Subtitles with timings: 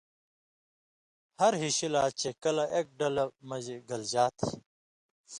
[1.39, 4.49] ہر ہیشی لا چے کلہۡ اېک ڈلہ (مژ) گلژا تھی،